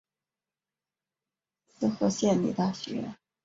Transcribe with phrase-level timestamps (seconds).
[1.77, 3.13] 滋贺县立大学